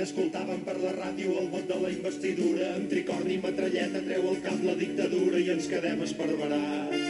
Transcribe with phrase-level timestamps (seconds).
[0.00, 4.30] Quan escoltàvem per la ràdio el vot de la investidura, amb tricorni i metralleta treu
[4.30, 7.02] el cap la dictadura i ens quedem esparverats,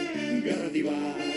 [0.43, 1.29] garrativats.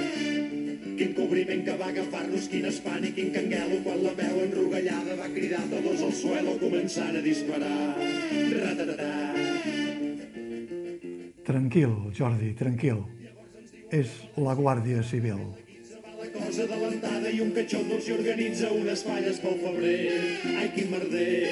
[0.99, 5.31] Quin cobriment que va agafar-nos, quin espant i quin canguelo, quan la veu enrogallada va
[5.31, 7.83] cridar todos al suelo començant a disparar.
[8.59, 9.13] Ratatatà.
[11.47, 13.07] Tranquil, Jordi, tranquil.
[13.95, 15.53] És la Guàrdia Civil.
[16.55, 19.95] Cosa adelantada i un catxondo s'hi organitza unes falles pel febrer.
[20.55, 21.49] Ai, quin merder!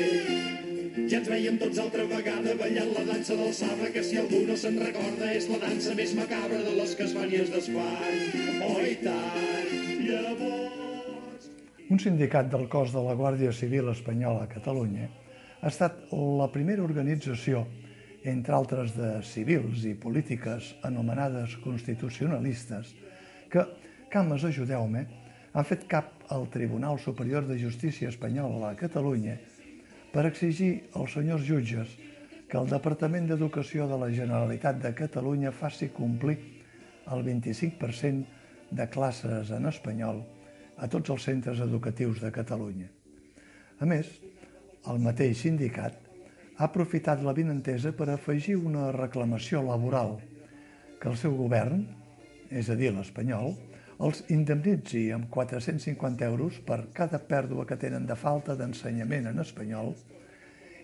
[1.11, 4.55] Ja ens veiem tots altra vegada ballant la dansa del sabre, que si algú no
[4.55, 8.23] se'n recorda és la dansa més macabra de les que es fan i es desfan.
[8.69, 9.75] Oh, i tant!
[10.07, 11.51] Llavors...
[11.91, 16.87] Un sindicat del cos de la Guàrdia Civil Espanyola a Catalunya ha estat la primera
[16.87, 17.67] organització,
[18.23, 22.95] entre altres de civils i polítiques anomenades constitucionalistes,
[23.51, 23.67] que,
[24.12, 25.07] cames ajudeu-me,
[25.52, 29.39] han fet cap al Tribunal Superior de Justícia Espanyola a Catalunya
[30.12, 31.97] per exigir als senyors jutges
[32.48, 36.37] que el Departament d'Educació de la Generalitat de Catalunya faci complir
[37.12, 40.20] el 25% de classes en espanyol
[40.77, 42.89] a tots els centres educatius de Catalunya.
[43.81, 44.09] A més,
[44.89, 45.97] el mateix sindicat
[46.59, 50.19] ha aprofitat la vinentesa per afegir una reclamació laboral
[51.00, 51.87] que el seu govern,
[52.53, 53.55] és a dir, l'espanyol,
[54.03, 59.92] els indemnitzi amb 450 euros per cada pèrdua que tenen de falta d'ensenyament en espanyol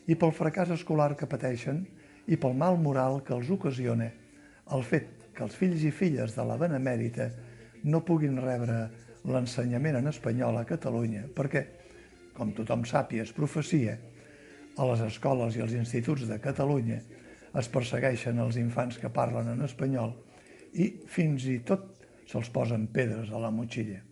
[0.06, 1.82] i pel fracàs escolar que pateixen
[2.30, 4.06] i pel mal moral que els ocasiona
[4.76, 7.28] el fet que els fills i filles de la Benemèrita
[7.90, 8.78] no puguin rebre
[9.26, 11.64] l'ensenyament en espanyol a Catalunya perquè,
[12.38, 13.96] com tothom sap i es profecia,
[14.78, 17.00] a les escoles i als instituts de Catalunya
[17.58, 20.14] es persegueixen els infants que parlen en espanyol
[20.78, 21.97] i fins i tot
[22.28, 24.02] se'ls posen pedres a la motxilla.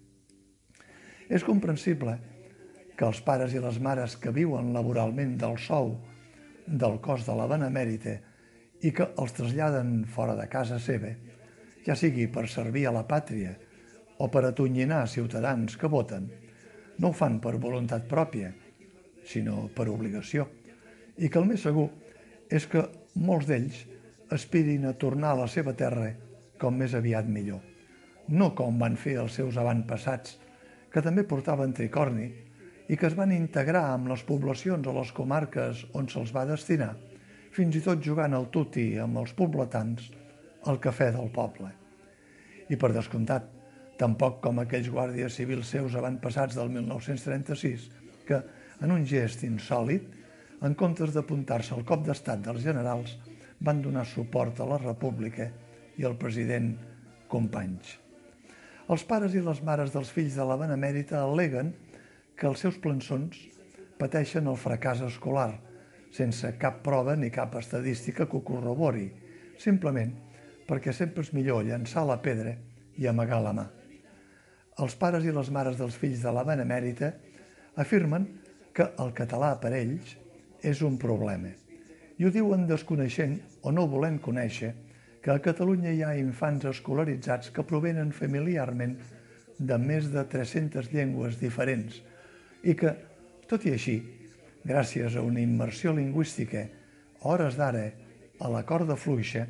[1.29, 2.17] És comprensible
[2.97, 5.93] que els pares i les mares que viuen laboralment del sou
[6.67, 8.17] del cos de la Benemèrita
[8.87, 11.13] i que els traslladen fora de casa seva,
[11.87, 13.53] ja sigui per servir a la pàtria
[14.19, 16.31] o per atonyinar ciutadans que voten,
[16.99, 18.55] no ho fan per voluntat pròpia,
[19.29, 20.49] sinó per obligació,
[21.21, 21.91] i que el més segur
[22.49, 22.87] és que
[23.21, 23.85] molts d'ells
[24.33, 26.11] aspirin a tornar a la seva terra
[26.61, 27.76] com més aviat millor
[28.29, 30.37] no com van fer els seus avantpassats,
[30.91, 32.31] que també portaven tricorni
[32.89, 36.95] i que es van integrar amb les poblacions o les comarques on se'ls va destinar,
[37.55, 40.11] fins i tot jugant al tuti amb els pobletans
[40.71, 41.71] al cafè del poble.
[42.71, 43.47] I per descomptat,
[43.99, 47.91] tampoc com aquells guàrdies civils seus avantpassats del 1936,
[48.27, 48.41] que,
[48.83, 50.09] en un gest insòlid,
[50.67, 53.17] en comptes d'apuntar-se al cop d'estat dels generals,
[53.61, 55.49] van donar suport a la república
[55.97, 56.75] i al president
[57.29, 58.06] Companys.
[58.87, 61.73] Els pares i les mares dels fills de la Benemèrita al·leguen
[62.39, 63.41] que els seus plançons
[63.99, 65.57] pateixen el fracàs escolar,
[66.15, 69.09] sense cap prova ni cap estadística que ho corrobori,
[69.59, 70.13] simplement
[70.69, 72.55] perquè sempre és millor llançar la pedra
[72.95, 73.67] i amagar la mà.
[74.79, 77.11] Els pares i les mares dels fills de la Benemèrita
[77.83, 78.29] afirmen
[78.77, 80.15] que el català per ells
[80.63, 81.51] és un problema.
[82.23, 84.77] I ho diuen desconeixent o no volent conèixer
[85.27, 88.93] que a Catalunya hi ha infants escolaritzats que provenen familiarment
[89.59, 91.97] de més de 300 llengües diferents
[92.63, 92.93] i que,
[93.51, 93.97] tot i així,
[94.63, 97.83] gràcies a una immersió lingüística a hores d'ara
[98.39, 99.49] a la corda fluixa,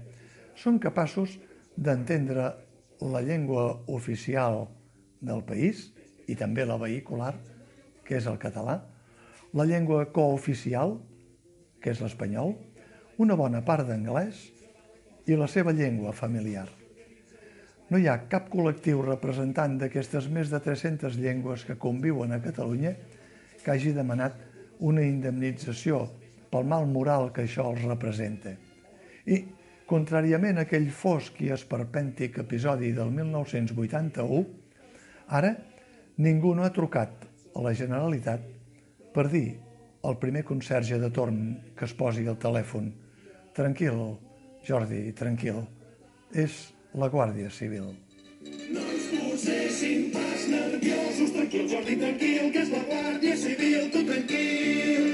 [0.56, 1.36] són capaços
[1.76, 2.48] d'entendre
[3.12, 3.68] la llengua
[4.00, 4.62] oficial
[5.20, 5.90] del país
[6.24, 7.34] i també la vehicular,
[8.00, 8.80] que és el català,
[9.52, 10.96] la llengua cooficial,
[11.84, 12.56] que és l'espanyol,
[13.20, 14.55] una bona part d'anglès
[15.26, 16.66] i la seva llengua familiar.
[17.90, 22.94] No hi ha cap col·lectiu representant d'aquestes més de 300 llengües que conviuen a Catalunya
[23.62, 24.38] que hagi demanat
[24.86, 26.00] una indemnització
[26.50, 28.54] pel mal moral que això els representa.
[29.26, 29.38] I,
[29.86, 34.42] contràriament a aquell fosc i esperpèntic episodi del 1981,
[35.38, 35.54] ara
[36.22, 38.42] ningú no ha trucat a la Generalitat
[39.14, 39.48] per dir
[40.06, 41.42] al primer conserge de torn
[41.78, 42.92] que es posi al telèfon
[43.56, 43.96] «Tranquil,
[44.66, 45.60] Jordi, tranquil,
[46.34, 46.54] és
[46.98, 47.84] la Guàrdia Civil.
[48.74, 55.06] No ens posessin pas nerviosos, tranquil, Jordi, tranquil, que és la Guàrdia Civil, tu tranquil.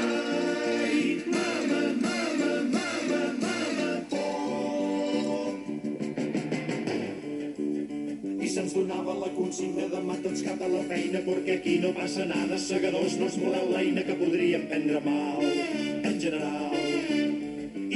[0.00, 5.52] Ai, mama, mama, mama, mama, por.
[8.40, 12.24] I se'ns donava la consigna de mata'ns cap de la feina perquè aquí no passa
[12.32, 15.44] nada, segadors no es voleu l'eina que podríem prendre mal.
[16.00, 16.85] En general,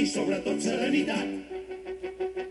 [0.01, 1.29] i sobretot serenitat.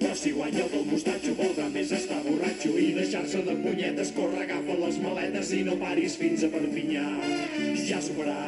[0.01, 4.45] Però si guanya el del mostatxo voldrà més estar borratxo i deixar-se de punyetes, corre,
[4.45, 7.07] agafa les maletes i no paris fins a Perpinyà.
[7.89, 8.39] Ja s'ho farà.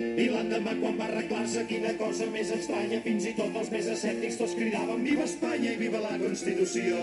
[0.00, 4.38] I l'endemà quan va arreglar-se quina cosa més estranya, fins i tot els més escèptics
[4.40, 7.02] tots cridaven Viva Espanya i viva la Constitució.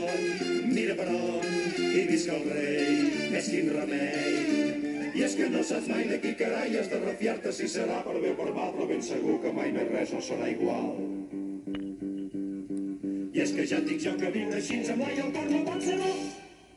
[0.71, 1.53] Mira per on,
[1.83, 2.99] i visca el rei,
[3.41, 4.76] és quin remei.
[5.17, 8.19] I és que no saps mai de qui carai has de refiar-te si serà per
[8.21, 10.91] bé o per mal, però ben segur que mai més res no serà igual.
[13.33, 15.63] I és que ja et dic jo que viure així amb l'ai al cor no
[15.71, 16.13] pot ser bo.